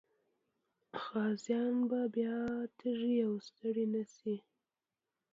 غازيان 1.03 1.75
به 1.89 2.01
بیا 2.15 2.37
تږي 2.79 3.15
او 3.27 3.33
ستړي 3.47 3.85
نه 3.93 4.03
سي. 4.15 4.35